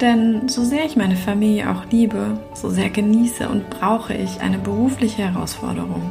[0.00, 4.58] Denn so sehr ich meine Familie auch liebe, so sehr genieße und brauche ich eine
[4.58, 6.10] berufliche Herausforderung.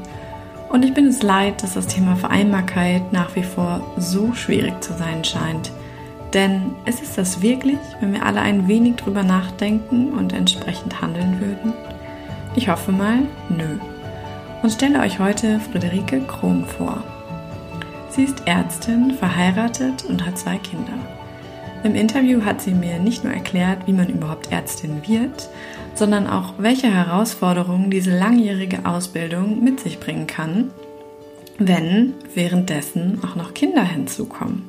[0.69, 4.93] Und ich bin es leid, dass das Thema Vereinbarkeit nach wie vor so schwierig zu
[4.93, 5.71] sein scheint.
[6.33, 11.39] Denn ist es das wirklich, wenn wir alle ein wenig drüber nachdenken und entsprechend handeln
[11.39, 11.73] würden?
[12.55, 13.19] Ich hoffe mal,
[13.49, 13.79] nö.
[14.61, 17.03] Und stelle euch heute Friederike Krom vor.
[18.09, 20.93] Sie ist Ärztin, verheiratet und hat zwei Kinder.
[21.81, 25.49] Im Interview hat sie mir nicht nur erklärt, wie man überhaupt Ärztin wird,
[25.95, 30.71] sondern auch, welche Herausforderungen diese langjährige Ausbildung mit sich bringen kann,
[31.57, 34.63] wenn währenddessen auch noch Kinder hinzukommen.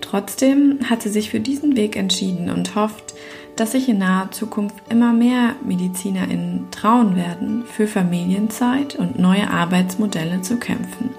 [0.00, 3.14] Trotzdem hat sie sich für diesen Weg entschieden und hofft,
[3.56, 10.40] dass sich in naher Zukunft immer mehr MedizinerInnen trauen werden, für Familienzeit und neue Arbeitsmodelle
[10.40, 11.10] zu kämpfen.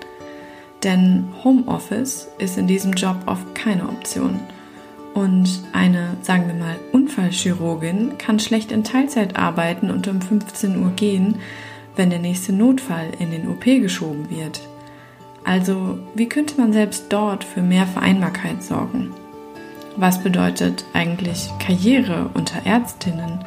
[0.84, 4.40] Denn Homeoffice ist in diesem Job oft keine Option–
[5.14, 10.92] und eine, sagen wir mal, Unfallchirurgin kann schlecht in Teilzeit arbeiten und um 15 Uhr
[10.92, 11.36] gehen,
[11.96, 14.62] wenn der nächste Notfall in den OP geschoben wird.
[15.44, 19.12] Also, wie könnte man selbst dort für mehr Vereinbarkeit sorgen?
[19.96, 23.44] Was bedeutet eigentlich Karriere unter Ärztinnen?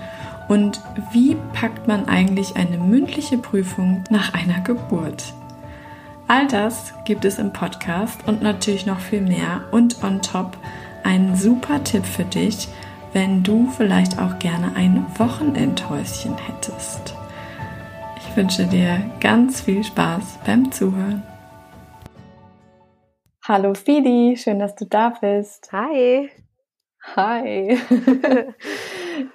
[0.49, 0.81] Und
[1.13, 5.35] wie packt man eigentlich eine mündliche Prüfung nach einer Geburt?
[6.29, 10.57] All das gibt es im Podcast und natürlich noch viel mehr und on top
[11.07, 12.67] ein super Tipp für dich,
[13.13, 17.15] wenn du vielleicht auch gerne ein Wochenendhäuschen hättest.
[18.19, 21.23] Ich wünsche dir ganz viel Spaß beim Zuhören.
[23.47, 25.71] Hallo Fidi, schön, dass du da bist.
[25.73, 26.29] Hi.
[27.15, 27.79] Hi.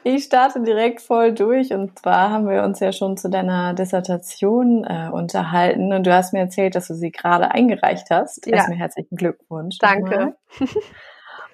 [0.04, 4.84] Ich starte direkt voll durch und zwar haben wir uns ja schon zu deiner Dissertation
[4.84, 8.46] äh, unterhalten und du hast mir erzählt, dass du sie gerade eingereicht hast.
[8.46, 8.58] Ja.
[8.58, 9.80] Erstmal herzlichen Glückwunsch.
[9.80, 10.36] Danke.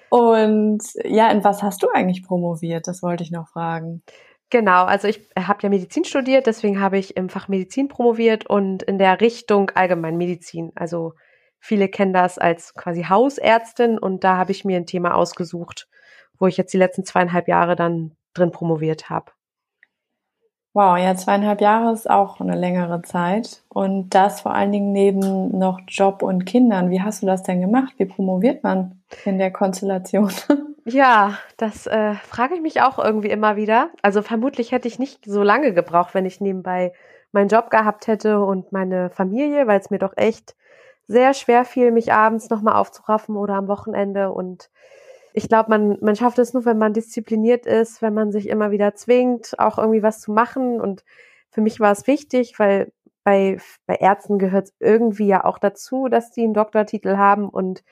[0.10, 2.88] Und ja, in was hast du eigentlich promoviert?
[2.88, 4.04] Das wollte ich noch fragen.
[4.50, 8.82] Genau, also ich habe ja Medizin studiert, deswegen habe ich im Fach Medizin promoviert und
[8.82, 10.72] in der Richtung Allgemeinmedizin.
[10.76, 11.16] Also
[11.60, 15.90] viele kennen das als quasi Hausärztin und da habe ich mir ein Thema ausgesucht,
[16.40, 19.32] wo ich jetzt die letzten zweieinhalb Jahre dann drin promoviert habe.
[20.78, 23.64] Wow, ja, zweieinhalb Jahre ist auch eine längere Zeit.
[23.68, 26.92] Und das vor allen Dingen neben noch Job und Kindern.
[26.92, 27.96] Wie hast du das denn gemacht?
[27.98, 30.32] Wie promoviert man in der Konstellation?
[30.90, 33.90] Ja, das äh, frage ich mich auch irgendwie immer wieder.
[34.02, 36.94] Also vermutlich hätte ich nicht so lange gebraucht, wenn ich nebenbei
[37.34, 40.56] meinen Job gehabt hätte und meine Familie, weil es mir doch echt
[41.06, 44.70] sehr schwer fiel, mich abends nochmal aufzuraffen oder am Wochenende und
[45.38, 48.72] ich glaube, man, man schafft es nur, wenn man diszipliniert ist, wenn man sich immer
[48.72, 50.82] wieder zwingt, auch irgendwie was zu machen.
[50.82, 51.04] Und
[51.52, 52.92] für mich war es wichtig, weil
[53.24, 57.50] bei, bei Ärzten gehört es irgendwie ja auch dazu, dass die einen Doktortitel haben.
[57.50, 57.84] Und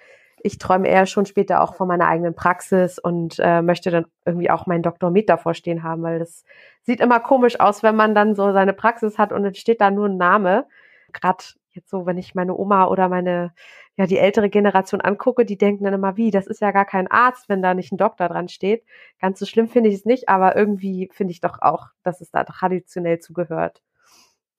[0.42, 4.50] ich träume eher schon später auch von meiner eigenen Praxis und äh, möchte dann irgendwie
[4.50, 6.46] auch meinen Doktor mit davor stehen haben, weil das
[6.82, 9.92] sieht immer komisch aus, wenn man dann so seine Praxis hat und dann steht da
[9.92, 10.66] nur ein Name.
[11.14, 11.44] Gerade
[11.76, 13.54] jetzt so, wenn ich meine Oma oder meine,
[13.96, 17.08] ja, die ältere Generation angucke, die denken dann immer, wie, das ist ja gar kein
[17.08, 18.84] Arzt, wenn da nicht ein Doktor dran steht.
[19.20, 22.32] Ganz so schlimm finde ich es nicht, aber irgendwie finde ich doch auch, dass es
[22.32, 23.82] da traditionell zugehört.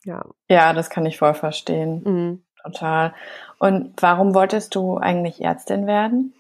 [0.05, 0.25] Ja.
[0.49, 2.03] Ja, das kann ich voll verstehen.
[2.05, 2.43] Mhm.
[2.63, 3.15] Total.
[3.59, 6.35] Und warum wolltest du eigentlich Ärztin werden?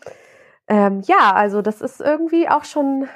[0.69, 3.09] Ähm, ja, also das ist irgendwie auch schon,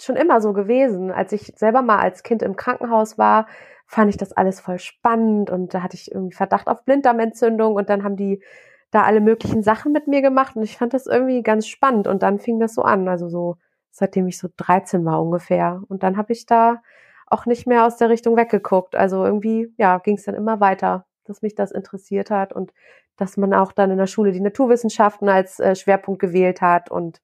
[0.00, 1.10] schon immer so gewesen.
[1.10, 3.46] Als ich selber mal als Kind im Krankenhaus war,
[3.92, 7.90] fand ich das alles voll spannend und da hatte ich irgendwie Verdacht auf Blinddarmentzündung und
[7.90, 8.42] dann haben die
[8.90, 12.22] da alle möglichen Sachen mit mir gemacht und ich fand das irgendwie ganz spannend und
[12.22, 13.58] dann fing das so an, also so
[13.90, 16.82] seitdem ich so 13 war ungefähr und dann habe ich da
[17.26, 21.04] auch nicht mehr aus der Richtung weggeguckt, also irgendwie ja, ging es dann immer weiter,
[21.24, 22.72] dass mich das interessiert hat und
[23.18, 27.20] dass man auch dann in der Schule die Naturwissenschaften als äh, Schwerpunkt gewählt hat und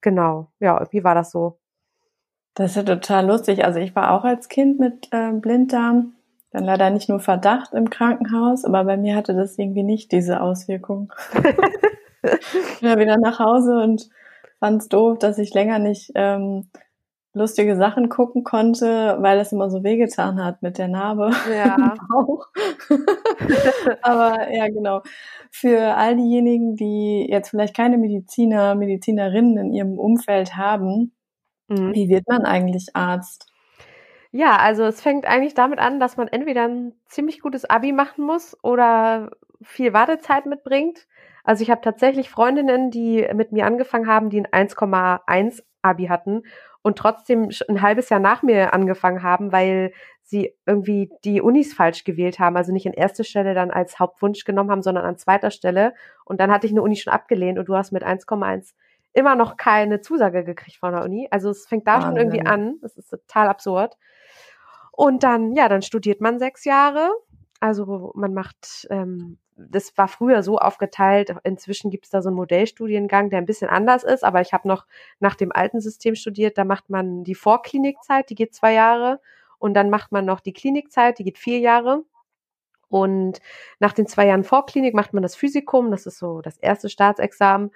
[0.00, 1.60] genau, ja, irgendwie war das so.
[2.58, 3.64] Das ist ja total lustig.
[3.64, 6.14] Also ich war auch als Kind mit äh, Blinddarm,
[6.50, 10.40] dann leider nicht nur Verdacht im Krankenhaus, aber bei mir hatte das irgendwie nicht diese
[10.40, 11.12] Auswirkung.
[12.24, 14.08] ich bin wieder nach Hause und
[14.58, 16.68] fand es doof, dass ich länger nicht ähm,
[17.32, 21.76] lustige Sachen gucken konnte, weil es immer so wehgetan hat mit der Narbe ja.
[24.02, 25.02] aber ja, genau.
[25.52, 31.12] Für all diejenigen, die jetzt vielleicht keine Mediziner, Medizinerinnen in ihrem Umfeld haben.
[31.68, 33.46] Wie wird man eigentlich Arzt?
[34.32, 38.24] Ja, also es fängt eigentlich damit an, dass man entweder ein ziemlich gutes Abi machen
[38.24, 39.30] muss oder
[39.62, 41.06] viel Wartezeit mitbringt.
[41.44, 46.42] Also ich habe tatsächlich Freundinnen, die mit mir angefangen haben, die ein 1,1 Abi hatten
[46.82, 49.92] und trotzdem ein halbes Jahr nach mir angefangen haben, weil
[50.22, 54.44] sie irgendwie die Unis falsch gewählt haben, also nicht in erster Stelle dann als Hauptwunsch
[54.44, 55.94] genommen haben, sondern an zweiter Stelle.
[56.26, 58.74] Und dann hatte ich eine Uni schon abgelehnt und du hast mit 1,1
[59.12, 61.28] immer noch keine Zusage gekriegt von der Uni.
[61.30, 62.08] Also es fängt da Wahnsinn.
[62.08, 62.74] schon irgendwie an.
[62.82, 63.96] Das ist total absurd.
[64.92, 67.10] Und dann, ja, dann studiert man sechs Jahre.
[67.60, 71.34] Also man macht, ähm, das war früher so aufgeteilt.
[71.44, 74.24] Inzwischen gibt es da so einen Modellstudiengang, der ein bisschen anders ist.
[74.24, 74.86] Aber ich habe noch
[75.20, 76.58] nach dem alten System studiert.
[76.58, 79.20] Da macht man die Vorklinikzeit, die geht zwei Jahre.
[79.58, 82.04] Und dann macht man noch die Klinikzeit, die geht vier Jahre.
[82.88, 83.40] Und
[83.80, 87.70] nach den zwei Jahren Vorklinik macht man das Physikum, das ist so das erste Staatsexamen.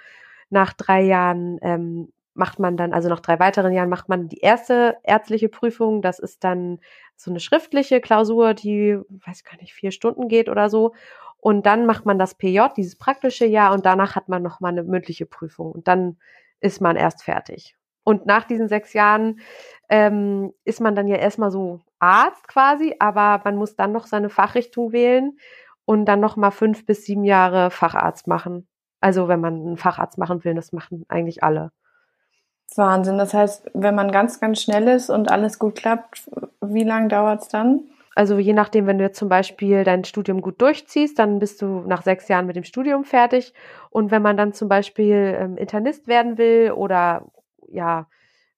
[0.53, 4.41] Nach drei Jahren ähm, macht man dann, also nach drei weiteren Jahren macht man die
[4.41, 6.03] erste ärztliche Prüfung.
[6.03, 6.79] Das ist dann
[7.17, 10.93] so eine schriftliche Klausur, die, weiß gar nicht, vier Stunden geht oder so.
[11.39, 14.83] Und dann macht man das PJ, dieses praktische Jahr, und danach hat man nochmal eine
[14.83, 15.73] mündliche Prüfung.
[15.73, 16.19] Und dann
[16.61, 17.75] ist man erst fertig.
[18.05, 19.41] Und nach diesen sechs Jahren
[19.89, 24.29] ähm, ist man dann ja erstmal so Arzt quasi, aber man muss dann noch seine
[24.29, 25.39] Fachrichtung wählen
[25.85, 28.69] und dann noch mal fünf bis sieben Jahre Facharzt machen.
[29.03, 31.73] Also wenn man einen Facharzt machen will, das machen eigentlich alle.
[32.77, 33.19] Wahnsinn.
[33.19, 36.31] Das heißt, wenn man ganz, ganz schnell ist und alles gut klappt,
[36.63, 37.83] wie lange dauert es dann?
[38.15, 41.83] Also je nachdem, wenn du jetzt zum Beispiel dein Studium gut durchziehst, dann bist du
[41.87, 43.55] nach sechs Jahren mit dem Studium fertig.
[43.91, 47.27] Und wenn man dann zum Beispiel ähm, Internist werden will oder
[47.69, 48.07] ja,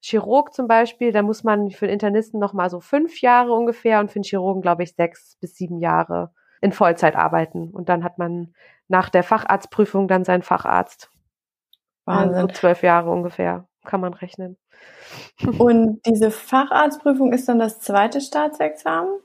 [0.00, 4.00] Chirurg zum Beispiel, da muss man für den Internisten noch mal so fünf Jahre ungefähr
[4.00, 7.70] und für den Chirurgen, glaube ich, sechs bis sieben Jahre in Vollzeit arbeiten.
[7.70, 8.54] Und dann hat man
[8.88, 11.10] nach der Facharztprüfung dann seinen Facharzt.
[12.04, 12.34] Wahnsinn.
[12.34, 14.56] Also zwölf Jahre ungefähr, kann man rechnen.
[15.58, 19.20] Und diese Facharztprüfung ist dann das zweite Staatsexamen?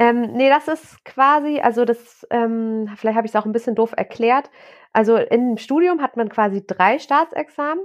[0.00, 3.76] Ähm, nee, das ist quasi, also das, ähm, vielleicht habe ich es auch ein bisschen
[3.76, 4.50] doof erklärt.
[4.92, 7.84] Also im Studium hat man quasi drei Staatsexamen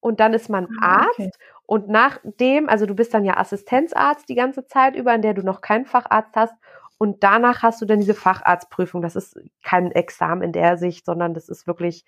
[0.00, 1.30] und dann ist man ah, Arzt okay.
[1.64, 5.42] und nachdem, also du bist dann ja Assistenzarzt die ganze Zeit über, in der du
[5.42, 6.54] noch keinen Facharzt hast
[6.98, 9.02] und danach hast du dann diese Facharztprüfung.
[9.02, 12.04] Das ist kein Examen in der Sicht, sondern das ist wirklich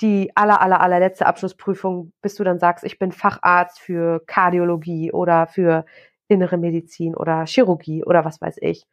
[0.00, 5.46] die aller, aller, allerletzte Abschlussprüfung, bis du dann sagst, ich bin Facharzt für Kardiologie oder
[5.46, 5.84] für
[6.28, 8.86] innere Medizin oder Chirurgie oder was weiß ich.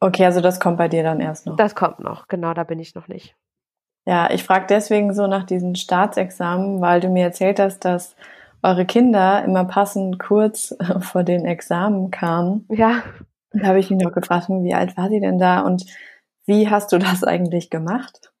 [0.00, 1.56] Okay, also das kommt bei dir dann erst noch.
[1.56, 3.34] Das kommt noch, genau, da bin ich noch nicht.
[4.06, 8.14] Ja, ich frage deswegen so nach diesen Staatsexamen, weil du mir erzählt hast, dass
[8.62, 12.66] eure Kinder immer passend kurz vor den Examen kamen.
[12.68, 13.02] Ja.
[13.54, 15.84] Da habe ich mich noch gefragt, wie alt war sie denn da und
[16.46, 18.32] wie hast du das eigentlich gemacht?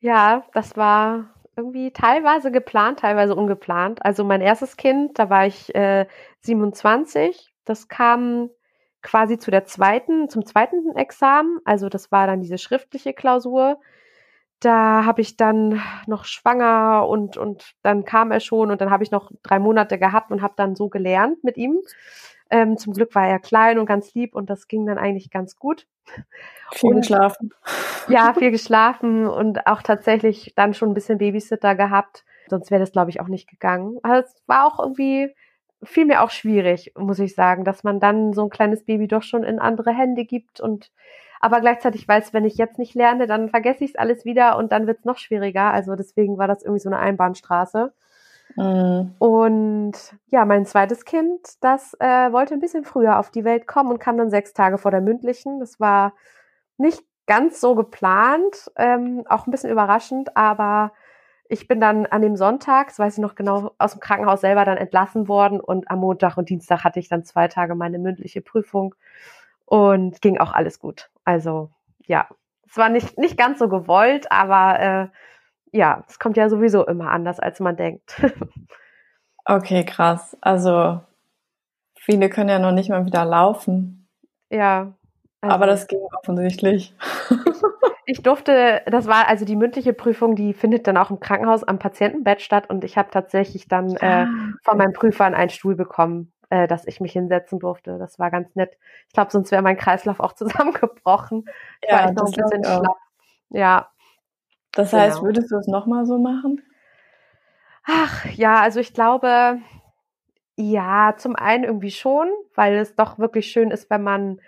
[0.00, 4.04] Ja, das war irgendwie teilweise geplant, teilweise ungeplant.
[4.04, 6.06] Also mein erstes Kind, da war ich äh,
[6.40, 7.50] 27.
[7.64, 8.50] Das kam
[9.02, 11.60] quasi zu der zweiten, zum zweiten Examen.
[11.64, 13.78] Also das war dann diese schriftliche Klausur
[14.60, 19.04] da habe ich dann noch schwanger und, und dann kam er schon und dann habe
[19.04, 21.78] ich noch drei Monate gehabt und habe dann so gelernt mit ihm.
[22.50, 25.56] Ähm, zum Glück war er klein und ganz lieb und das ging dann eigentlich ganz
[25.56, 25.86] gut.
[26.72, 27.50] Viel und, geschlafen.
[28.08, 32.24] Ja, viel geschlafen und auch tatsächlich dann schon ein bisschen Babysitter gehabt.
[32.48, 33.98] Sonst wäre das, glaube ich, auch nicht gegangen.
[34.02, 35.34] Aber es war auch irgendwie,
[35.82, 39.22] fiel mir auch schwierig, muss ich sagen, dass man dann so ein kleines Baby doch
[39.22, 40.92] schon in andere Hände gibt und
[41.40, 44.72] aber gleichzeitig weiß, wenn ich jetzt nicht lerne, dann vergesse ich es alles wieder und
[44.72, 45.70] dann wird es noch schwieriger.
[45.70, 47.92] Also deswegen war das irgendwie so eine Einbahnstraße.
[48.56, 49.14] Mhm.
[49.18, 49.92] Und
[50.28, 53.98] ja, mein zweites Kind, das äh, wollte ein bisschen früher auf die Welt kommen und
[53.98, 55.60] kam dann sechs Tage vor der mündlichen.
[55.60, 56.14] Das war
[56.78, 60.92] nicht ganz so geplant, ähm, auch ein bisschen überraschend, aber
[61.48, 64.64] ich bin dann an dem Sonntag, das weiß ich noch genau, aus dem Krankenhaus selber
[64.64, 68.40] dann entlassen worden und am Montag und Dienstag hatte ich dann zwei Tage meine mündliche
[68.40, 68.94] Prüfung
[69.64, 71.10] und ging auch alles gut.
[71.24, 71.70] Also
[72.06, 72.28] ja,
[72.68, 75.08] es war nicht, nicht ganz so gewollt, aber äh,
[75.76, 78.20] ja, es kommt ja sowieso immer anders, als man denkt.
[79.44, 80.36] okay, krass.
[80.40, 81.00] Also
[81.94, 84.08] viele können ja noch nicht mal wieder laufen.
[84.50, 84.92] Ja.
[85.40, 86.94] Also, aber das ging offensichtlich.
[88.06, 91.78] ich durfte, das war also die mündliche Prüfung, die findet dann auch im Krankenhaus am
[91.78, 94.28] Patientenbett statt und ich habe tatsächlich dann äh, ah,
[94.62, 97.98] von meinem Prüfer einen Stuhl bekommen äh, dass ich mich hinsetzen durfte.
[97.98, 98.76] Das war ganz nett.
[99.08, 101.44] Ich glaube, sonst wäre mein Kreislauf auch zusammengebrochen.
[101.82, 102.96] Ich ja, war noch ein bisschen schlapp.
[103.50, 103.90] Ja.
[104.76, 105.02] Das genau.
[105.02, 106.62] heißt, würdest du es nochmal so machen?
[107.84, 109.58] Ach, ja, also ich glaube,
[110.56, 114.38] ja, zum einen irgendwie schon, weil es doch wirklich schön ist, wenn man,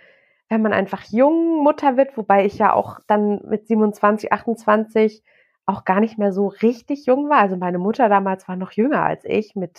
[0.50, 5.22] wenn man einfach jung Mutter wird, wobei ich ja auch dann mit 27, 28
[5.64, 7.38] auch gar nicht mehr so richtig jung war.
[7.38, 9.78] Also meine Mutter damals war noch jünger als ich mit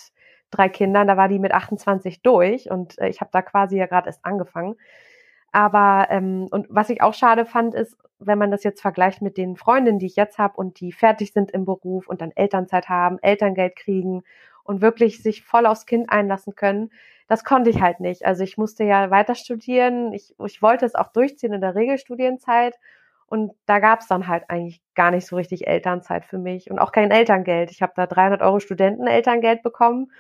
[0.49, 3.85] drei Kindern, da war die mit 28 durch und äh, ich habe da quasi ja
[3.85, 4.77] gerade erst angefangen.
[5.51, 9.37] Aber ähm, und was ich auch schade fand, ist, wenn man das jetzt vergleicht mit
[9.37, 12.89] den Freundinnen, die ich jetzt habe und die fertig sind im Beruf und dann Elternzeit
[12.89, 14.23] haben, Elterngeld kriegen
[14.63, 16.91] und wirklich sich voll aufs Kind einlassen können,
[17.27, 18.25] das konnte ich halt nicht.
[18.25, 20.13] Also ich musste ja weiter studieren.
[20.13, 22.75] Ich, ich wollte es auch durchziehen in der Regelstudienzeit.
[23.27, 26.79] Und da gab es dann halt eigentlich gar nicht so richtig Elternzeit für mich und
[26.79, 27.69] auch kein Elterngeld.
[27.69, 30.11] Ich habe da 300 Euro Studentenelterngeld bekommen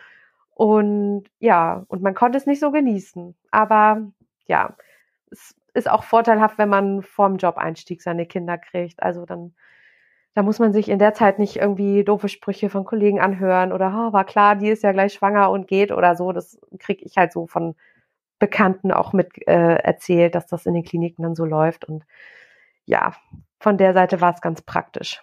[0.53, 3.35] und ja, und man konnte es nicht so genießen.
[3.49, 4.11] Aber
[4.45, 4.75] ja,
[5.31, 9.01] es ist auch vorteilhaft, wenn man vorm Job-Einstieg seine Kinder kriegt.
[9.03, 9.53] Also dann,
[10.33, 13.87] da muss man sich in der Zeit nicht irgendwie doofe Sprüche von Kollegen anhören oder,
[13.87, 16.31] oh, war klar, die ist ja gleich schwanger und geht oder so.
[16.31, 17.75] Das kriege ich halt so von
[18.39, 21.85] Bekannten auch mit äh, erzählt, dass das in den Kliniken dann so läuft.
[21.85, 22.05] Und
[22.85, 23.13] ja,
[23.59, 25.21] von der Seite war es ganz praktisch.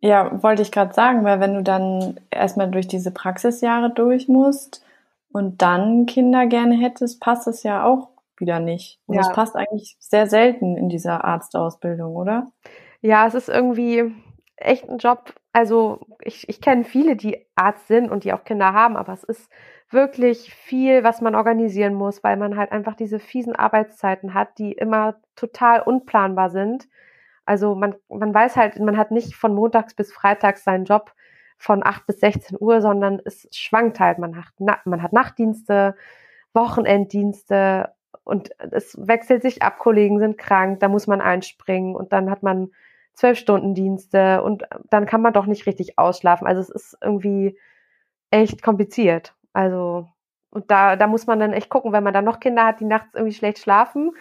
[0.00, 4.84] Ja, wollte ich gerade sagen, weil wenn du dann erstmal durch diese Praxisjahre durch musst
[5.32, 8.11] und dann Kinder gerne hättest, passt es ja auch
[8.42, 9.00] wieder nicht.
[9.06, 9.22] Und ja.
[9.32, 12.48] passt eigentlich sehr selten in dieser Arztausbildung, oder?
[13.00, 14.14] Ja, es ist irgendwie
[14.56, 15.32] echt ein Job.
[15.54, 19.24] Also ich, ich kenne viele, die Arzt sind und die auch Kinder haben, aber es
[19.24, 19.50] ist
[19.90, 24.72] wirklich viel, was man organisieren muss, weil man halt einfach diese fiesen Arbeitszeiten hat, die
[24.72, 26.88] immer total unplanbar sind.
[27.44, 31.12] Also man, man weiß halt, man hat nicht von montags bis freitags seinen Job
[31.58, 34.18] von 8 bis 16 Uhr, sondern es schwankt halt.
[34.18, 35.94] Man hat, man hat Nachtdienste,
[36.54, 37.92] Wochenenddienste
[38.24, 42.42] und es wechselt sich ab, Kollegen sind krank, da muss man einspringen und dann hat
[42.42, 42.70] man
[43.14, 46.46] zwölf Stunden Dienste und dann kann man doch nicht richtig ausschlafen.
[46.46, 47.58] Also es ist irgendwie
[48.30, 49.34] echt kompliziert.
[49.52, 50.08] Also
[50.50, 52.84] und da, da muss man dann echt gucken, wenn man dann noch Kinder hat, die
[52.84, 54.12] nachts irgendwie schlecht schlafen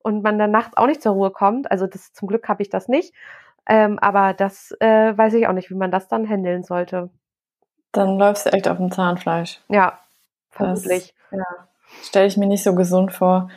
[0.00, 1.70] und man dann nachts auch nicht zur Ruhe kommt.
[1.70, 3.14] Also das zum Glück habe ich das nicht.
[3.66, 7.10] Ähm, aber das äh, weiß ich auch nicht, wie man das dann handeln sollte.
[7.92, 9.60] Dann läufst du echt auf dem Zahnfleisch.
[9.68, 9.98] Ja,
[10.50, 11.14] vermutlich.
[11.30, 11.67] Das, ja,
[12.02, 13.50] stelle ich mir nicht so gesund vor.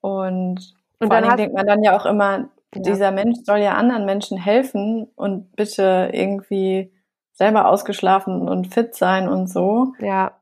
[0.00, 2.82] Und, und vor allem denkt man dann ja auch immer, ja.
[2.82, 6.92] dieser Mensch soll ja anderen Menschen helfen und bitte irgendwie
[7.32, 9.92] selber ausgeschlafen und fit sein und so.
[10.00, 10.32] Ja.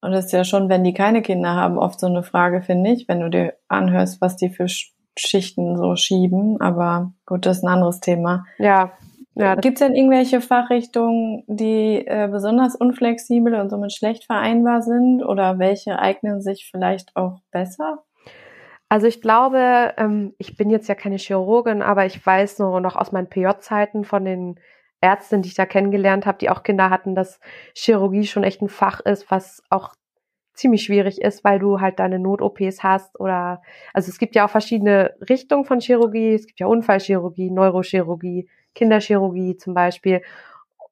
[0.00, 2.90] Und das ist ja schon, wenn die keine Kinder haben, oft so eine Frage, finde
[2.90, 4.66] ich, wenn du dir anhörst, was die für
[5.18, 6.60] Schichten so schieben.
[6.60, 8.44] Aber gut, das ist ein anderes Thema.
[8.58, 8.92] Ja.
[9.38, 15.22] Ja Gibt es denn irgendwelche Fachrichtungen, die äh, besonders unflexibel und somit schlecht vereinbar sind?
[15.22, 18.04] Oder welche eignen sich vielleicht auch besser?
[18.88, 22.96] Also ich glaube, ähm, ich bin jetzt ja keine Chirurgin, aber ich weiß nur noch
[22.96, 24.58] aus meinen PJ-Zeiten von den
[25.00, 27.38] Ärztin, die ich da kennengelernt habe, die auch Kinder hatten, dass
[27.74, 29.94] Chirurgie schon echt ein Fach ist, was auch
[30.54, 33.62] ziemlich schwierig ist, weil du halt deine Not-OPs hast oder
[33.94, 36.34] also es gibt ja auch verschiedene Richtungen von Chirurgie.
[36.34, 38.48] Es gibt ja Unfallchirurgie, Neurochirurgie,
[38.78, 40.22] Kinderchirurgie zum Beispiel.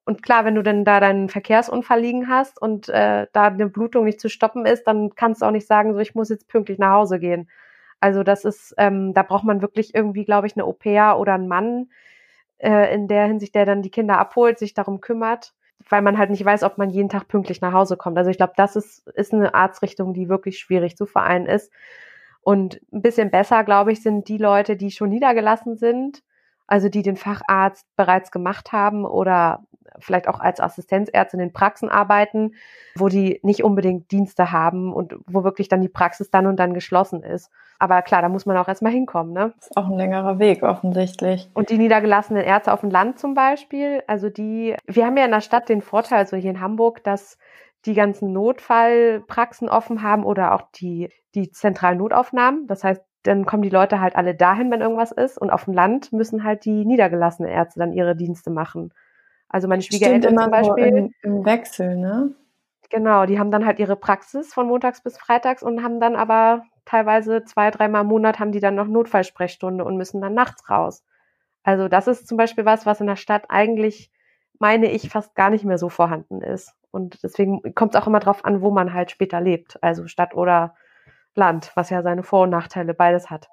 [0.04, 4.04] Und klar, wenn du dann da deinen Verkehrsunfall liegen hast und äh, da eine Blutung
[4.04, 6.78] nicht zu stoppen ist, dann kannst du auch nicht sagen, so ich muss jetzt pünktlich
[6.78, 7.48] nach Hause gehen.
[8.00, 11.48] Also das ist, ähm, da braucht man wirklich irgendwie, glaube ich, eine Au-pair oder einen
[11.48, 11.88] Mann,
[12.58, 15.54] äh, in der Hinsicht, der dann die Kinder abholt, sich darum kümmert,
[15.88, 18.18] weil man halt nicht weiß, ob man jeden Tag pünktlich nach Hause kommt.
[18.18, 21.72] Also ich glaube, das ist, ist eine Arztrichtung, die wirklich schwierig zu vereinen ist.
[22.42, 26.22] Und ein bisschen besser, glaube ich, sind die Leute, die schon niedergelassen sind,
[26.66, 29.64] also die den Facharzt bereits gemacht haben oder
[29.98, 32.54] vielleicht auch als Assistenzärzte in den Praxen arbeiten,
[32.96, 36.74] wo die nicht unbedingt Dienste haben und wo wirklich dann die Praxis dann und dann
[36.74, 37.50] geschlossen ist.
[37.78, 39.52] Aber klar, da muss man auch erstmal hinkommen, ne?
[39.56, 41.50] Das ist auch ein längerer Weg offensichtlich.
[41.52, 45.30] Und die niedergelassenen Ärzte auf dem Land zum Beispiel, also die, wir haben ja in
[45.30, 47.38] der Stadt den Vorteil, also hier in Hamburg, dass
[47.84, 52.66] die ganzen Notfallpraxen offen haben oder auch die, die zentralen Notaufnahmen.
[52.66, 55.38] Das heißt, dann kommen die Leute halt alle dahin, wenn irgendwas ist.
[55.38, 58.92] Und auf dem Land müssen halt die niedergelassenen Ärzte dann ihre Dienste machen.
[59.48, 60.86] Also meine Schwiegereltern zum Beispiel.
[60.86, 62.34] Im, im Wechsel, ne?
[62.90, 66.62] Genau, die haben dann halt ihre Praxis von montags bis freitags und haben dann aber
[66.84, 71.04] teilweise zwei, dreimal im Monat haben die dann noch Notfallsprechstunde und müssen dann nachts raus.
[71.64, 74.12] Also das ist zum Beispiel was, was in der Stadt eigentlich,
[74.60, 76.74] meine ich, fast gar nicht mehr so vorhanden ist.
[76.92, 79.82] Und deswegen kommt es auch immer drauf an, wo man halt später lebt.
[79.82, 80.76] Also Stadt oder
[81.36, 83.48] Land, was ja seine Vor- und Nachteile beides hat.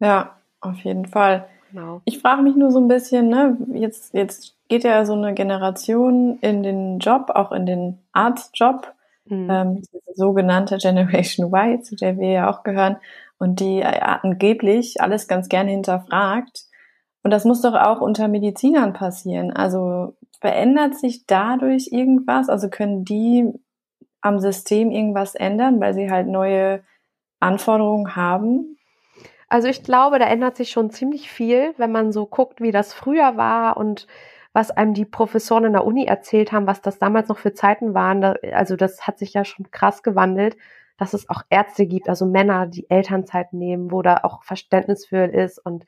[0.00, 1.46] Ja, auf jeden Fall.
[1.70, 2.02] Genau.
[2.04, 6.38] Ich frage mich nur so ein bisschen, ne, jetzt, jetzt geht ja so eine Generation
[6.40, 8.92] in den Job, auch in den Arztjob,
[9.26, 9.48] mhm.
[9.50, 9.82] ähm,
[10.14, 12.96] sogenannte Generation Y, zu der wir ja auch gehören,
[13.38, 16.64] und die äh, angeblich alles ganz gerne hinterfragt.
[17.22, 19.50] Und das muss doch auch unter Medizinern passieren.
[19.52, 22.48] Also verändert sich dadurch irgendwas?
[22.48, 23.52] Also können die
[24.20, 26.82] am System irgendwas ändern, weil sie halt neue
[27.42, 28.78] Anforderungen haben?
[29.48, 32.94] Also ich glaube, da ändert sich schon ziemlich viel, wenn man so guckt, wie das
[32.94, 34.06] früher war und
[34.54, 37.94] was einem die Professoren in der Uni erzählt haben, was das damals noch für Zeiten
[37.94, 38.22] waren.
[38.52, 40.56] also das hat sich ja schon krass gewandelt,
[40.98, 45.24] dass es auch Ärzte gibt, also Männer, die Elternzeit nehmen, wo da auch Verständnis für
[45.24, 45.84] ist und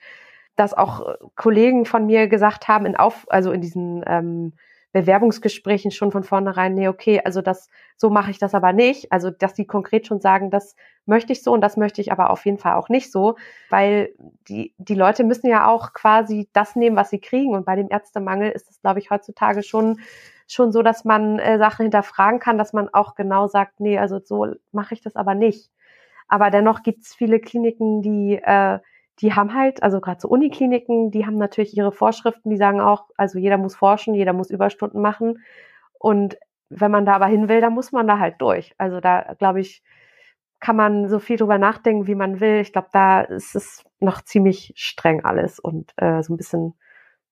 [0.57, 4.53] dass auch Kollegen von mir gesagt haben, in auf, also in diesen ähm,
[4.95, 9.11] Bewerbungsgesprächen schon von vornherein, nee, okay, also das, so mache ich das aber nicht.
[9.11, 12.31] Also, dass die konkret schon sagen, das möchte ich so und das möchte ich aber
[12.31, 13.35] auf jeden Fall auch nicht so,
[13.71, 14.15] weil
[14.49, 17.55] die, die Leute müssen ja auch quasi das nehmen, was sie kriegen.
[17.55, 19.99] Und bei dem Ärztemangel ist es, glaube ich, heutzutage schon,
[20.47, 24.21] schon so, dass man äh, Sachen hinterfragen kann, dass man auch genau sagt, nee, also
[24.21, 25.73] so mache ich das aber nicht.
[26.29, 28.79] Aber dennoch gibt es viele Kliniken, die äh,
[29.21, 33.07] die haben halt, also gerade so Unikliniken, die haben natürlich ihre Vorschriften, die sagen auch,
[33.17, 35.43] also jeder muss forschen, jeder muss Überstunden machen.
[35.99, 36.37] Und
[36.69, 38.75] wenn man da aber hin will, dann muss man da halt durch.
[38.79, 39.83] Also da, glaube ich,
[40.61, 42.61] kann man so viel drüber nachdenken, wie man will.
[42.61, 46.75] Ich glaube, da ist es noch ziemlich streng alles und äh, so ein bisschen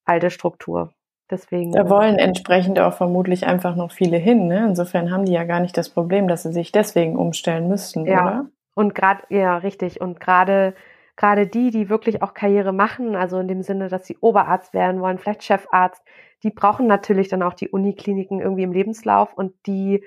[0.04, 0.92] alte Struktur.
[1.30, 1.72] Deswegen.
[1.72, 4.48] Da wollen entsprechend auch vermutlich einfach noch viele hin.
[4.48, 4.66] Ne?
[4.68, 8.22] Insofern haben die ja gar nicht das Problem, dass sie sich deswegen umstellen müssten, ja.
[8.22, 8.46] oder?
[8.74, 10.00] Und gerade, ja, richtig.
[10.00, 10.74] Und gerade
[11.16, 15.00] gerade die, die wirklich auch Karriere machen, also in dem Sinne, dass sie Oberarzt werden
[15.00, 16.02] wollen, vielleicht Chefarzt,
[16.42, 20.04] die brauchen natürlich dann auch die Unikliniken irgendwie im Lebenslauf und die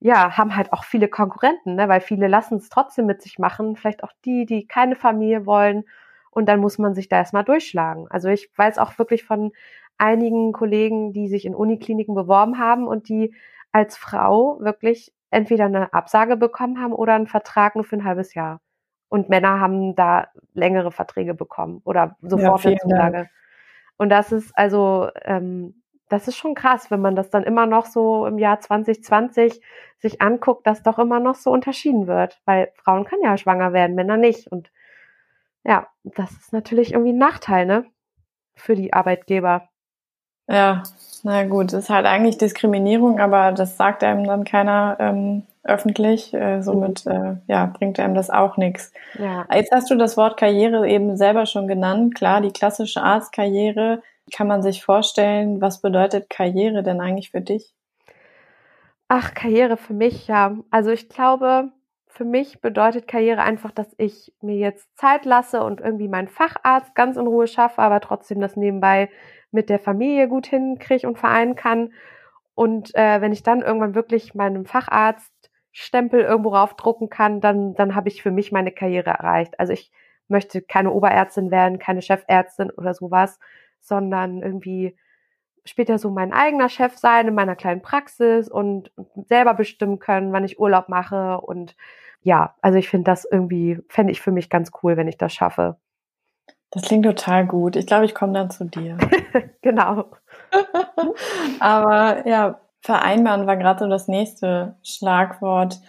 [0.00, 1.88] ja, haben halt auch viele Konkurrenten, ne?
[1.88, 5.84] weil viele lassen es trotzdem mit sich machen, vielleicht auch die, die keine Familie wollen
[6.32, 8.08] und dann muss man sich da erstmal durchschlagen.
[8.10, 9.52] Also ich weiß auch wirklich von
[9.98, 13.34] einigen Kollegen, die sich in Unikliniken beworben haben und die
[13.70, 18.34] als Frau wirklich entweder eine Absage bekommen haben oder einen Vertrag nur für ein halbes
[18.34, 18.60] Jahr.
[19.12, 23.30] Und Männer haben da längere Verträge bekommen oder sofort eine Zulage.
[23.98, 27.84] Und das ist also, ähm, das ist schon krass, wenn man das dann immer noch
[27.84, 29.60] so im Jahr 2020
[29.98, 32.40] sich anguckt, dass doch immer noch so unterschieden wird.
[32.46, 34.50] Weil Frauen können ja schwanger werden, Männer nicht.
[34.50, 34.72] Und
[35.62, 37.84] ja, das ist natürlich irgendwie ein Nachteil, ne?
[38.54, 39.68] Für die Arbeitgeber.
[40.48, 40.84] Ja,
[41.22, 46.34] na gut, das ist halt eigentlich Diskriminierung, aber das sagt einem dann keiner ähm, öffentlich.
[46.34, 48.92] Äh, somit äh, ja, bringt einem das auch nichts.
[49.18, 49.46] Ja.
[49.52, 52.14] Jetzt hast du das Wort Karriere eben selber schon genannt.
[52.14, 54.02] Klar, die klassische Arztkarriere.
[54.32, 57.74] Kann man sich vorstellen, was bedeutet Karriere denn eigentlich für dich?
[59.08, 60.56] Ach, Karriere für mich, ja.
[60.70, 61.70] Also ich glaube,
[62.06, 66.94] für mich bedeutet Karriere einfach, dass ich mir jetzt Zeit lasse und irgendwie meinen Facharzt
[66.94, 69.10] ganz in Ruhe schaffe, aber trotzdem das nebenbei
[69.50, 71.92] mit der Familie gut hinkriege und vereinen kann.
[72.54, 75.32] Und äh, wenn ich dann irgendwann wirklich meinem Facharzt
[75.72, 79.58] Stempel irgendwo raufdrucken kann, dann, dann habe ich für mich meine Karriere erreicht.
[79.58, 79.90] Also ich
[80.28, 83.40] möchte keine Oberärztin werden, keine Chefärztin oder sowas,
[83.80, 84.96] sondern irgendwie
[85.64, 88.90] später so mein eigener Chef sein in meiner kleinen Praxis und
[89.28, 91.40] selber bestimmen können, wann ich Urlaub mache.
[91.40, 91.76] Und
[92.22, 95.32] ja, also ich finde das irgendwie, fände ich für mich ganz cool, wenn ich das
[95.32, 95.76] schaffe.
[96.70, 97.76] Das klingt total gut.
[97.76, 98.96] Ich glaube, ich komme dann zu dir.
[99.62, 100.10] genau.
[101.60, 105.80] Aber ja, vereinbaren war gerade so das nächste Schlagwort.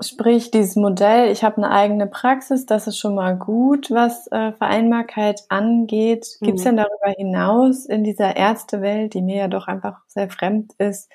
[0.00, 4.52] Sprich, dieses Modell, ich habe eine eigene Praxis, das ist schon mal gut, was äh,
[4.52, 6.38] Vereinbarkeit angeht.
[6.40, 6.68] Gibt es mhm.
[6.68, 11.10] denn darüber hinaus in dieser Ärztewelt, die mir ja doch einfach sehr fremd ist,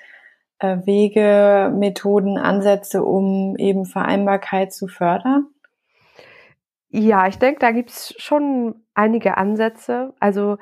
[0.58, 5.46] äh, Wege, Methoden, Ansätze, um eben Vereinbarkeit zu fördern?
[6.90, 10.12] Ja, ich denke, da gibt's schon einige Ansätze.
[10.20, 10.58] Also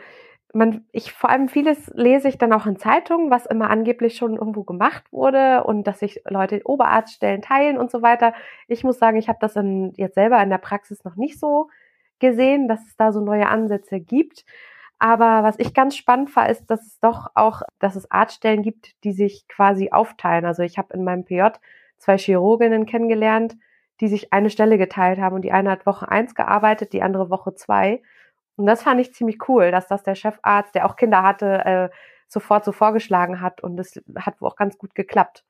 [0.54, 4.36] man, ich vor allem vieles lese ich dann auch in Zeitungen, was immer angeblich schon
[4.36, 8.34] irgendwo gemacht wurde und dass sich Leute Oberarztstellen teilen und so weiter.
[8.68, 11.68] Ich muss sagen, ich habe das in, jetzt selber in der Praxis noch nicht so
[12.18, 14.44] gesehen, dass es da so neue Ansätze gibt.
[14.98, 18.92] Aber was ich ganz spannend war, ist, dass es doch auch, dass es Arztstellen gibt,
[19.02, 20.44] die sich quasi aufteilen.
[20.44, 21.42] Also ich habe in meinem PJ
[21.98, 23.56] zwei Chirurginnen kennengelernt,
[24.00, 27.30] die sich eine Stelle geteilt haben und die eine hat Woche eins gearbeitet, die andere
[27.30, 28.02] Woche zwei.
[28.56, 31.90] Und das fand ich ziemlich cool, dass das der Chefarzt, der auch Kinder hatte, äh,
[32.28, 35.44] sofort so vorgeschlagen hat und es hat auch ganz gut geklappt.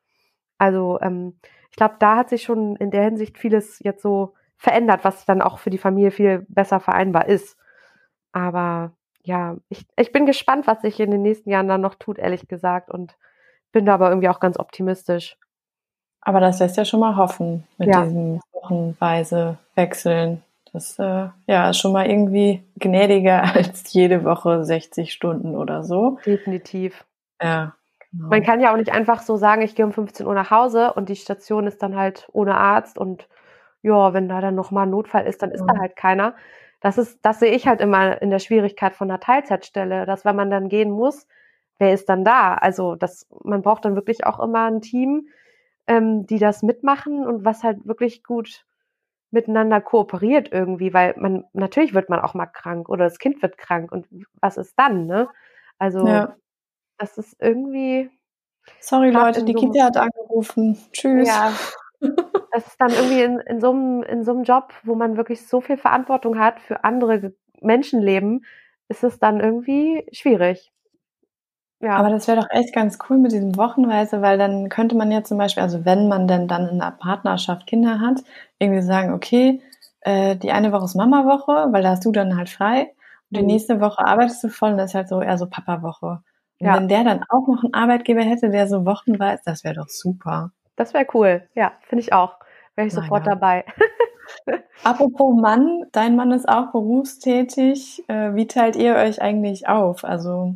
[0.59, 1.39] Also ähm,
[1.71, 5.43] ich glaube, da hat sich schon in der Hinsicht vieles jetzt so verändert, was dann
[5.43, 7.57] auch für die Familie viel besser vereinbar ist.
[8.33, 8.93] Aber
[9.25, 12.49] ja, ich, ich bin gespannt, was sich in den nächsten Jahren dann noch tut, ehrlich
[12.49, 13.17] gesagt, und
[13.73, 15.37] bin da aber irgendwie auch ganz optimistisch.
[16.21, 18.05] Aber das lässt ja schon mal hoffen mit ja.
[18.05, 20.43] diesem wochenweise Wechseln.
[20.73, 26.19] Das äh, ja, ist schon mal irgendwie gnädiger als jede Woche 60 Stunden oder so.
[26.25, 27.05] Definitiv.
[27.41, 27.75] Ja.
[28.11, 28.29] Genau.
[28.29, 30.93] Man kann ja auch nicht einfach so sagen, ich gehe um 15 Uhr nach Hause
[30.93, 33.29] und die Station ist dann halt ohne Arzt und
[33.83, 35.67] ja, wenn da dann nochmal ein Notfall ist, dann ist ja.
[35.67, 36.35] da halt keiner.
[36.81, 40.37] Das ist, das sehe ich halt immer in der Schwierigkeit von einer Teilzeitstelle, dass wenn
[40.37, 41.27] man dann gehen muss,
[41.79, 42.55] wer ist dann da?
[42.55, 45.29] Also das, man braucht dann wirklich auch immer ein Team,
[45.87, 48.65] ähm, die das mitmachen und was halt wirklich gut
[49.33, 53.59] miteinander kooperiert irgendwie, weil man natürlich wird man auch mal krank oder das Kind wird
[53.59, 54.07] krank und
[54.41, 55.29] was ist dann, ne?
[55.79, 56.37] Also ja.
[56.99, 58.11] das ist irgendwie.
[58.81, 60.79] Sorry Leute, die so Kita hat angerufen.
[60.93, 61.29] Tschüss.
[61.29, 61.53] Ja.
[62.53, 65.47] Das ist dann irgendwie in, in, so einem, in so einem Job, wo man wirklich
[65.47, 68.45] so viel Verantwortung hat für andere Menschenleben,
[68.89, 70.72] ist es dann irgendwie schwierig.
[71.83, 71.97] Ja.
[71.97, 75.25] Aber das wäre doch echt ganz cool mit diesem Wochenweise, weil dann könnte man ja
[75.25, 78.23] zum Beispiel, also wenn man denn dann in einer Partnerschaft Kinder hat,
[78.61, 79.61] irgendwie sagen, okay,
[80.03, 82.93] äh, die eine Woche ist Mama-Woche, weil da hast du dann halt frei.
[83.31, 83.49] Und die mhm.
[83.49, 86.23] nächste Woche arbeitest du voll und das ist halt so eher so Papa-Woche.
[86.61, 86.77] Und ja.
[86.77, 90.53] wenn der dann auch noch einen Arbeitgeber hätte, der so wochenweise, das wäre doch super.
[90.77, 91.49] Das wäre cool.
[91.57, 92.37] Ja, finde ich auch.
[92.77, 93.35] Wäre ich sofort ja.
[93.35, 93.65] dabei.
[94.85, 98.05] Apropos Mann, dein Mann ist auch berufstätig.
[98.09, 100.05] Äh, wie teilt ihr euch eigentlich auf?
[100.05, 100.55] Also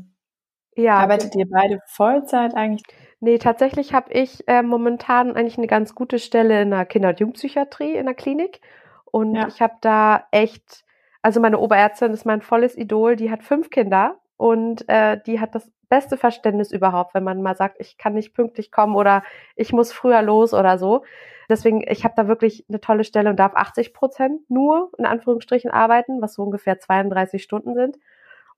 [0.77, 0.99] ja.
[0.99, 2.83] Arbeitet ihr beide Vollzeit eigentlich?
[3.21, 7.21] Nee, tatsächlich habe ich äh, momentan eigentlich eine ganz gute Stelle in der Kinder- und
[7.21, 8.61] Jugendpsychiatrie in der Klinik.
[9.07, 9.49] Und ja.
[9.49, 10.85] ich habe da echt,
[11.23, 15.55] also meine Oberärztin ist mein volles Idol, die hat fünf Kinder und äh, die hat
[15.55, 19.23] das beste Verständnis überhaupt, wenn man mal sagt, ich kann nicht pünktlich kommen oder
[19.55, 21.03] ich muss früher los oder so.
[21.49, 25.71] Deswegen, ich habe da wirklich eine tolle Stelle und darf 80 Prozent nur in Anführungsstrichen
[25.71, 27.99] arbeiten, was so ungefähr 32 Stunden sind.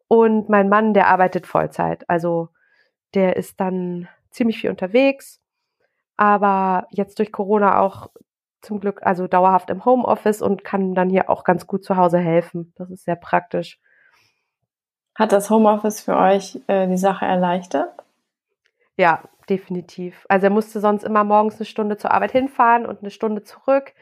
[0.09, 2.09] Und mein Mann, der arbeitet Vollzeit.
[2.09, 2.49] Also
[3.15, 5.41] der ist dann ziemlich viel unterwegs,
[6.17, 8.11] aber jetzt durch Corona auch
[8.61, 12.19] zum Glück also dauerhaft im Homeoffice und kann dann hier auch ganz gut zu Hause
[12.19, 12.73] helfen.
[12.77, 13.79] Das ist sehr praktisch.
[15.15, 17.91] Hat das Homeoffice für euch äh, die Sache erleichtert?
[18.97, 20.27] Ja, definitiv.
[20.29, 23.95] Also er musste sonst immer morgens eine Stunde zur Arbeit hinfahren und eine Stunde zurück.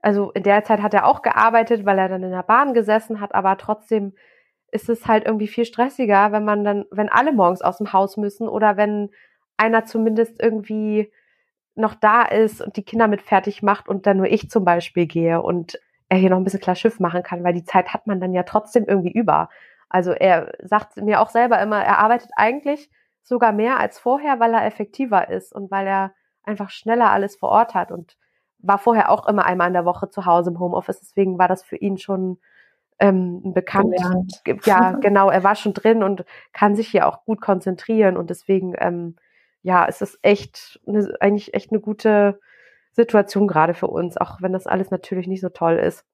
[0.00, 3.20] Also in der Zeit hat er auch gearbeitet, weil er dann in der Bahn gesessen
[3.20, 4.14] hat, aber trotzdem
[4.72, 8.16] ist es halt irgendwie viel stressiger, wenn man dann, wenn alle morgens aus dem Haus
[8.16, 9.10] müssen oder wenn
[9.56, 11.12] einer zumindest irgendwie
[11.74, 15.06] noch da ist und die Kinder mit fertig macht und dann nur ich zum Beispiel
[15.06, 15.78] gehe und
[16.08, 18.32] er hier noch ein bisschen klar Schiff machen kann, weil die Zeit hat man dann
[18.32, 19.48] ja trotzdem irgendwie über.
[19.88, 22.90] Also er sagt mir auch selber immer, er arbeitet eigentlich
[23.22, 27.50] sogar mehr als vorher, weil er effektiver ist und weil er einfach schneller alles vor
[27.50, 28.16] Ort hat und
[28.58, 31.00] war vorher auch immer einmal in der Woche zu Hause im Homeoffice.
[31.00, 32.38] Deswegen war das für ihn schon
[33.00, 33.96] ähm, bekannt.
[34.44, 34.66] Gelernt.
[34.66, 38.74] Ja, genau, er war schon drin und kann sich hier auch gut konzentrieren und deswegen,
[38.78, 39.16] ähm,
[39.62, 42.38] ja, es ist echt eine, eigentlich echt eine gute
[42.92, 46.04] Situation gerade für uns, auch wenn das alles natürlich nicht so toll ist.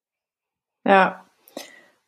[0.85, 1.25] Ja.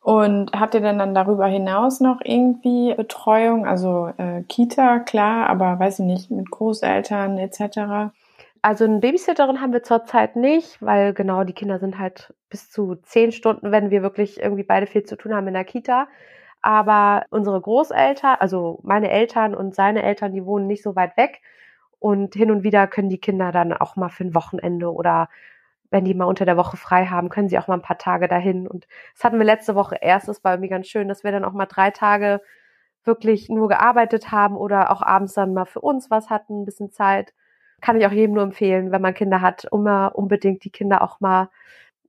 [0.01, 5.77] Und habt ihr denn dann darüber hinaus noch irgendwie Betreuung, also äh, Kita, klar, aber
[5.77, 8.13] weiß ich nicht, mit Großeltern etc.?
[8.61, 12.95] Also eine Babysitterin haben wir zurzeit nicht, weil genau die Kinder sind halt bis zu
[12.95, 16.07] zehn Stunden, wenn wir wirklich irgendwie beide viel zu tun haben in der Kita.
[16.61, 21.41] Aber unsere Großeltern, also meine Eltern und seine Eltern, die wohnen nicht so weit weg.
[21.99, 25.29] Und hin und wieder können die Kinder dann auch mal für ein Wochenende oder
[25.91, 28.27] wenn die mal unter der Woche frei haben, können sie auch mal ein paar Tage
[28.27, 28.67] dahin.
[28.67, 30.27] Und das hatten wir letzte Woche erst.
[30.27, 32.41] Das war irgendwie ganz schön, dass wir dann auch mal drei Tage
[33.05, 36.91] wirklich nur gearbeitet haben oder auch abends dann mal für uns was hatten, ein bisschen
[36.91, 37.33] Zeit
[37.81, 41.19] kann ich auch jedem nur empfehlen, wenn man Kinder hat, immer unbedingt die Kinder auch
[41.19, 41.49] mal,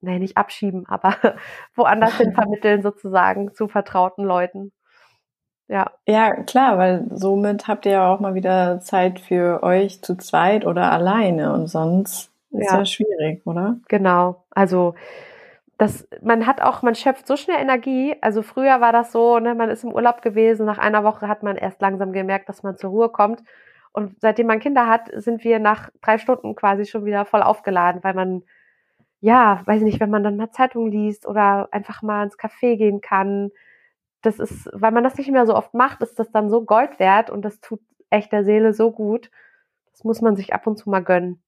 [0.00, 1.14] nee, nicht abschieben, aber
[1.74, 4.72] woanders hin vermitteln sozusagen zu vertrauten Leuten.
[5.68, 5.92] Ja.
[6.06, 10.66] Ja, klar, weil somit habt ihr ja auch mal wieder Zeit für euch zu zweit
[10.66, 13.76] oder alleine und sonst ist ja, ja schwierig, oder?
[13.88, 14.44] Genau.
[14.50, 14.94] Also
[15.78, 18.14] das, man hat auch, man schöpft so schnell Energie.
[18.20, 21.42] Also früher war das so, ne, man ist im Urlaub gewesen, nach einer Woche hat
[21.42, 23.42] man erst langsam gemerkt, dass man zur Ruhe kommt.
[23.92, 28.04] Und seitdem man Kinder hat, sind wir nach drei Stunden quasi schon wieder voll aufgeladen,
[28.04, 28.42] weil man,
[29.20, 32.76] ja, weiß ich nicht, wenn man dann mal Zeitung liest oder einfach mal ins Café
[32.76, 33.50] gehen kann.
[34.22, 36.98] Das ist, weil man das nicht mehr so oft macht, ist das dann so Gold
[36.98, 39.30] wert und das tut echt der Seele so gut.
[39.92, 41.42] Das muss man sich ab und zu mal gönnen.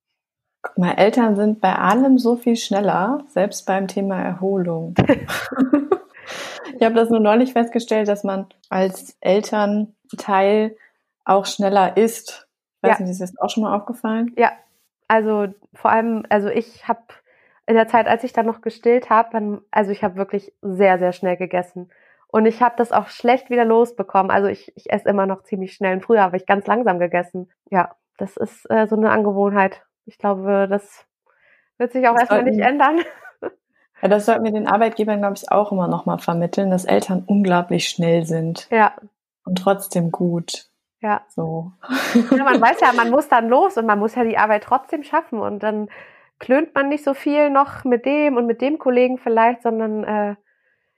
[0.63, 4.95] Guck mal, Eltern sind bei allem so viel schneller, selbst beim Thema Erholung.
[6.77, 10.77] ich habe das nur neulich festgestellt, dass man als Elternteil
[11.25, 12.49] auch schneller isst.
[12.77, 13.05] Ich weiß ja.
[13.05, 14.33] nicht, ist das auch schon mal aufgefallen?
[14.37, 14.53] Ja,
[15.09, 17.03] also vor allem, also ich habe
[17.73, 21.13] in der Zeit, als ich dann noch gestillt habe, also ich habe wirklich sehr, sehr
[21.13, 21.91] schnell gegessen.
[22.29, 24.31] Und ich habe das auch schlecht wieder losbekommen.
[24.31, 25.95] Also ich, ich esse immer noch ziemlich schnell.
[25.95, 27.51] Und früher habe ich ganz langsam gegessen.
[27.71, 29.83] Ja, das ist äh, so eine Angewohnheit.
[30.05, 31.07] Ich glaube, das
[31.79, 33.01] wird sich auch das erstmal nicht ändern.
[34.03, 37.89] Ja, das sollten wir den Arbeitgebern, glaube ich, auch immer nochmal vermitteln, dass Eltern unglaublich
[37.89, 38.67] schnell sind.
[38.69, 38.95] Ja.
[39.45, 40.67] Und trotzdem gut.
[40.99, 41.23] Ja.
[41.29, 41.71] So.
[42.37, 45.05] Ja, man weiß ja, man muss dann los und man muss ja die Arbeit trotzdem
[45.05, 45.89] schaffen und dann
[46.43, 50.35] klönt man nicht so viel noch mit dem und mit dem Kollegen vielleicht, sondern äh,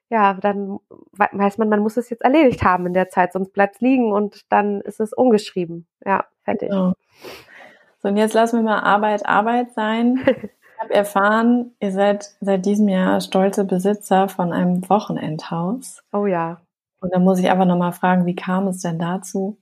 [0.08, 0.78] ja, dann
[1.12, 4.10] weiß man, man muss es jetzt erledigt haben in der Zeit, sonst bleibt es liegen
[4.10, 5.86] und dann ist es ungeschrieben.
[6.04, 6.70] Ja, fertig.
[6.70, 6.94] Genau.
[7.98, 10.20] So, und jetzt lassen wir mal Arbeit Arbeit sein.
[10.76, 16.02] Ich habe erfahren, ihr seid seit diesem Jahr stolze Besitzer von einem Wochenendhaus.
[16.12, 16.60] Oh ja.
[17.00, 19.56] Und dann muss ich einfach nochmal fragen, wie kam es denn dazu?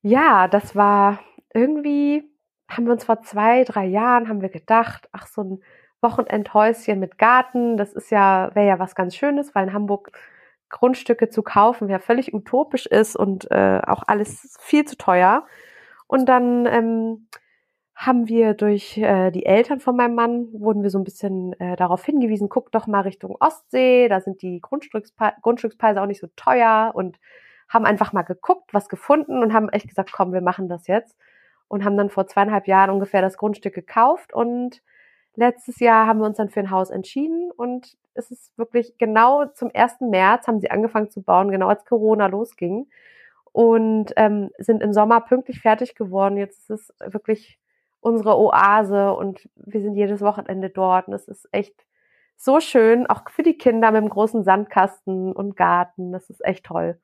[0.00, 1.20] Ja, das war
[1.52, 2.24] irgendwie,
[2.68, 5.62] haben wir uns vor zwei, drei Jahren, haben wir gedacht, ach, so ein
[6.00, 10.12] Wochenendhäuschen mit Garten, das ist ja, wäre ja was ganz Schönes, weil in Hamburg
[10.68, 15.46] Grundstücke zu kaufen ja völlig utopisch ist und äh, auch alles viel zu teuer.
[16.08, 17.28] Und dann ähm,
[17.94, 21.76] haben wir durch äh, die Eltern von meinem Mann, wurden wir so ein bisschen äh,
[21.76, 26.28] darauf hingewiesen, guck doch mal Richtung Ostsee, da sind die Grundstückspe Grundstückspreise auch nicht so
[26.36, 27.18] teuer und
[27.68, 31.16] haben einfach mal geguckt, was gefunden und haben echt gesagt, komm, wir machen das jetzt.
[31.68, 34.82] Und haben dann vor zweieinhalb Jahren ungefähr das Grundstück gekauft und
[35.34, 39.46] letztes Jahr haben wir uns dann für ein Haus entschieden und es ist wirklich genau
[39.46, 40.00] zum 1.
[40.00, 42.86] März haben sie angefangen zu bauen, genau als Corona losging
[43.52, 46.36] und ähm, sind im Sommer pünktlich fertig geworden.
[46.36, 47.58] Jetzt ist es wirklich
[48.00, 51.86] unsere Oase und wir sind jedes Wochenende dort und es ist echt
[52.36, 56.12] so schön, auch für die Kinder mit dem großen Sandkasten und Garten.
[56.12, 57.00] Das ist echt toll.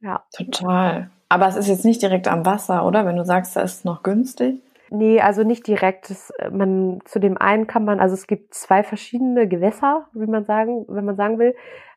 [0.00, 0.24] Ja.
[0.36, 1.10] Total.
[1.28, 3.04] Aber es ist jetzt nicht direkt am Wasser, oder?
[3.04, 4.62] Wenn du sagst, da ist es noch günstig.
[4.90, 6.10] Nee, also nicht direkt.
[6.10, 10.26] Das, äh, man, zu dem einen kann man, also es gibt zwei verschiedene Gewässer, wie
[10.26, 11.54] man sagen, wenn man sagen will.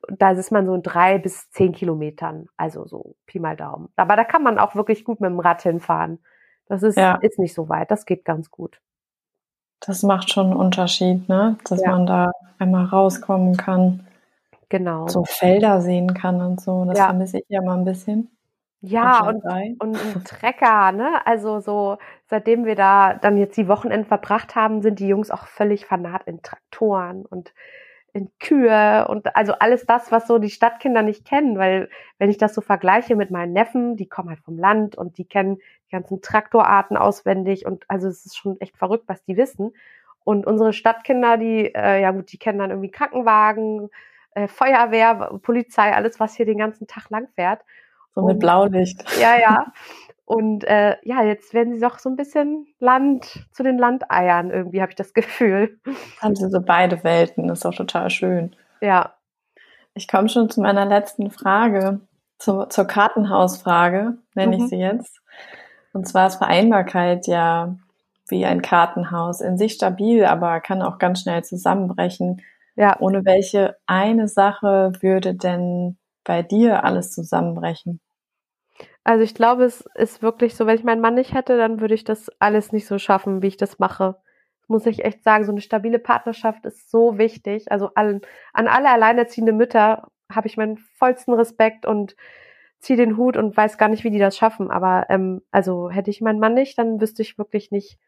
[0.09, 3.89] Da ist man so in drei bis zehn Kilometern, also so Pi mal Daumen.
[3.95, 6.19] Aber da kann man auch wirklich gut mit dem Rad hinfahren.
[6.67, 7.15] Das ist, ja.
[7.21, 8.81] ist nicht so weit, das geht ganz gut.
[9.79, 11.57] Das macht schon einen Unterschied, ne?
[11.65, 11.91] Dass ja.
[11.91, 14.07] man da einmal rauskommen kann.
[14.69, 15.07] Genau.
[15.07, 16.85] So Felder sehen kann und so.
[16.85, 17.05] Das ja.
[17.05, 18.29] vermisse ich ja mal ein bisschen.
[18.83, 19.43] Ja, und,
[19.79, 21.25] und ein Trecker, ne?
[21.25, 25.45] Also so, seitdem wir da dann jetzt die Wochenenden verbracht haben, sind die Jungs auch
[25.47, 27.53] völlig fanat in Traktoren und
[28.13, 32.37] in Kühe und also alles das, was so die Stadtkinder nicht kennen, weil wenn ich
[32.37, 35.91] das so vergleiche mit meinen Neffen, die kommen halt vom Land und die kennen die
[35.91, 39.73] ganzen Traktorarten auswendig und also es ist schon echt verrückt, was die wissen.
[40.23, 43.89] Und unsere Stadtkinder, die, äh, ja gut, die kennen dann irgendwie Krankenwagen,
[44.35, 47.61] äh, Feuerwehr, Polizei, alles, was hier den ganzen Tag lang fährt.
[48.13, 49.03] So mit Blaulicht.
[49.19, 49.65] Ja, ja.
[50.25, 54.81] Und äh, ja, jetzt werden sie doch so ein bisschen Land zu den Landeiern, irgendwie
[54.81, 55.77] habe ich das Gefühl.
[56.21, 58.55] Haben sie so beide Welten, das ist doch total schön.
[58.79, 59.15] Ja.
[59.93, 61.99] Ich komme schon zu meiner letzten Frage,
[62.39, 64.63] zu, zur Kartenhausfrage, nenne mhm.
[64.63, 65.21] ich sie jetzt.
[65.91, 67.75] Und zwar ist Vereinbarkeit ja
[68.29, 72.41] wie ein Kartenhaus in sich stabil, aber kann auch ganz schnell zusammenbrechen.
[72.75, 72.95] Ja.
[72.99, 77.99] Ohne welche eine Sache würde denn bei dir alles zusammenbrechen?
[79.03, 81.95] Also ich glaube, es ist wirklich so, wenn ich meinen Mann nicht hätte, dann würde
[81.95, 84.17] ich das alles nicht so schaffen, wie ich das mache.
[84.67, 87.71] Muss ich echt sagen, so eine stabile Partnerschaft ist so wichtig.
[87.71, 88.21] Also an,
[88.53, 92.15] an alle alleinerziehende Mütter habe ich meinen vollsten Respekt und
[92.79, 94.71] ziehe den Hut und weiß gar nicht, wie die das schaffen.
[94.71, 97.99] Aber ähm, also hätte ich meinen Mann nicht, dann wüsste ich wirklich nicht,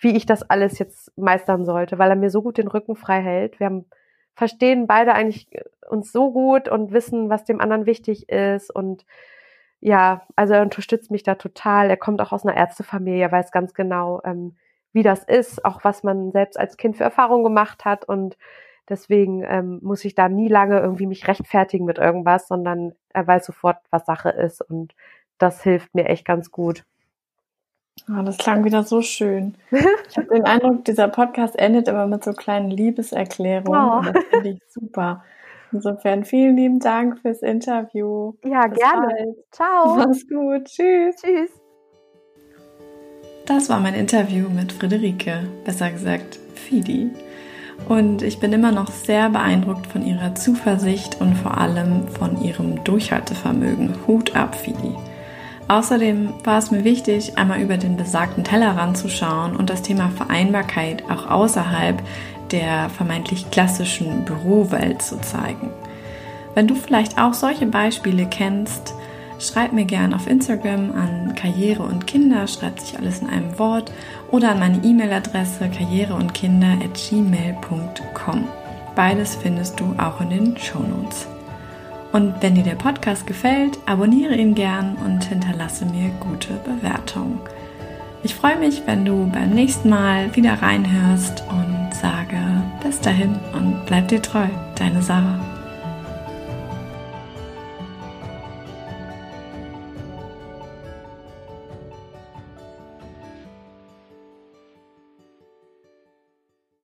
[0.00, 3.20] wie ich das alles jetzt meistern sollte, weil er mir so gut den Rücken frei
[3.20, 3.60] hält.
[3.60, 3.86] Wir haben
[4.34, 5.48] verstehen beide eigentlich
[5.88, 8.74] uns so gut und wissen, was dem anderen wichtig ist.
[8.74, 9.04] Und
[9.80, 11.90] ja, also er unterstützt mich da total.
[11.90, 14.56] Er kommt auch aus einer Ärztefamilie, weiß ganz genau, ähm,
[14.92, 18.04] wie das ist, auch was man selbst als Kind für Erfahrungen gemacht hat.
[18.04, 18.36] Und
[18.88, 23.46] deswegen ähm, muss ich da nie lange irgendwie mich rechtfertigen mit irgendwas, sondern er weiß
[23.46, 24.60] sofort, was Sache ist.
[24.62, 24.94] Und
[25.38, 26.84] das hilft mir echt ganz gut.
[28.08, 29.54] Oh, das klang wieder so schön.
[29.70, 33.80] Ich habe den Eindruck, dieser Podcast endet immer mit so kleinen Liebeserklärungen.
[33.80, 34.12] Oh.
[34.12, 35.22] das finde ich super.
[35.72, 38.34] Insofern vielen lieben Dank fürs Interview.
[38.44, 39.06] Ja, Bis gerne.
[39.06, 39.36] Bald.
[39.52, 39.96] Ciao.
[39.96, 40.64] Mach's gut.
[40.64, 41.16] Tschüss.
[41.16, 41.50] Tschüss.
[43.46, 47.10] Das war mein Interview mit Friederike, besser gesagt Fidi.
[47.88, 52.82] Und ich bin immer noch sehr beeindruckt von ihrer Zuversicht und vor allem von ihrem
[52.84, 53.94] Durchhaltevermögen.
[54.06, 54.94] Hut ab, Fidi.
[55.70, 60.10] Außerdem war es mir wichtig, einmal über den besagten Tellerrand zu schauen und das Thema
[60.10, 62.02] Vereinbarkeit auch außerhalb
[62.50, 65.70] der vermeintlich klassischen Bürowelt zu zeigen.
[66.56, 68.94] Wenn du vielleicht auch solche Beispiele kennst,
[69.38, 73.92] schreib mir gerne auf Instagram an Karriere und Kinder, schreibt sich alles in einem Wort,
[74.32, 78.48] oder an meine E-Mail-Adresse karriereundkinder.gmail.com.
[78.96, 81.28] Beides findest du auch in den Show Notes.
[82.12, 87.40] Und wenn dir der Podcast gefällt, abonniere ihn gern und hinterlasse mir gute Bewertungen.
[88.22, 93.86] Ich freue mich, wenn du beim nächsten Mal wieder reinhörst und sage bis dahin und
[93.86, 94.46] bleib dir treu,
[94.76, 95.49] deine Sarah.